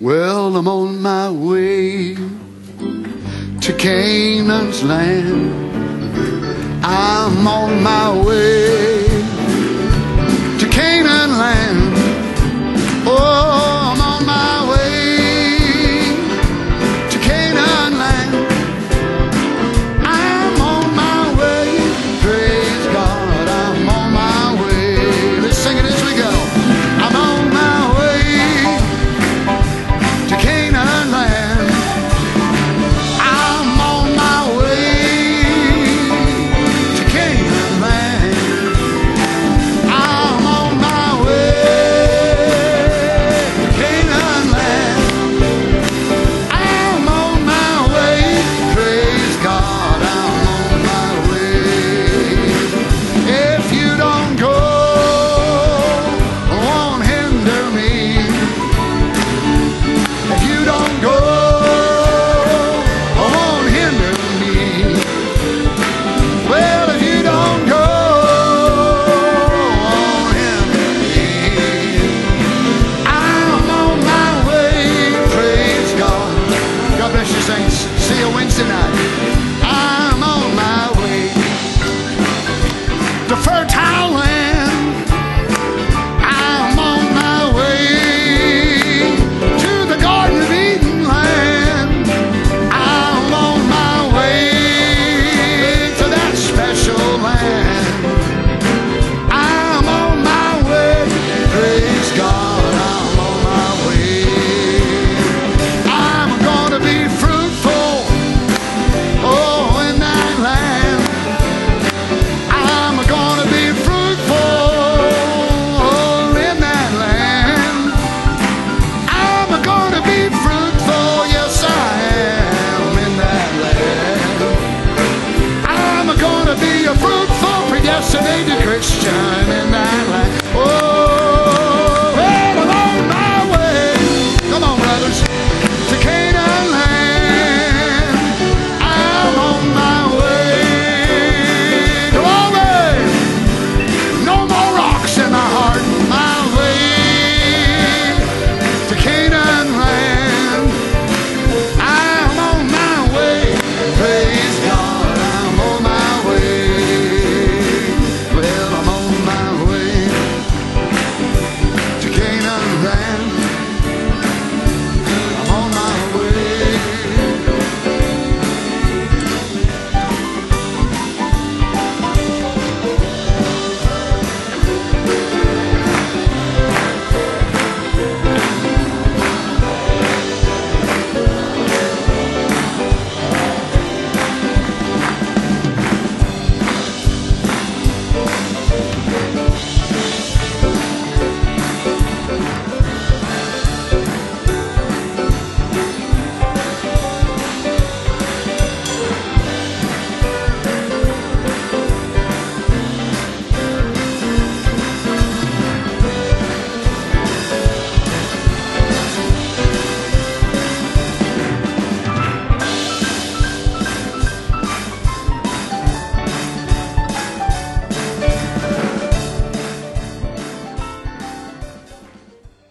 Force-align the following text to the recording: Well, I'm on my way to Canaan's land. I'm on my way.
Well, 0.00 0.54
I'm 0.54 0.68
on 0.68 1.02
my 1.02 1.28
way 1.28 2.14
to 2.14 3.72
Canaan's 3.76 4.84
land. 4.84 5.50
I'm 6.84 7.48
on 7.48 7.82
my 7.82 8.16
way. 8.24 8.27